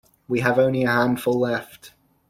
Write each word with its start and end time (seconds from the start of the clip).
We 0.27 0.41
only 0.41 0.79
have 0.81 0.89
a 0.89 0.91
handful 0.95 1.39
left. 1.39 1.93